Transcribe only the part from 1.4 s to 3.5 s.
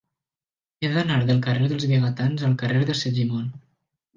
carrer dels Vigatans al carrer de Segimon.